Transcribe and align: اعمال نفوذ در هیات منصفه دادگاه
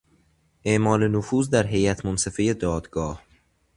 اعمال 0.65 1.07
نفوذ 1.07 1.49
در 1.49 1.67
هیات 1.67 2.05
منصفه 2.05 2.53
دادگاه 2.53 3.23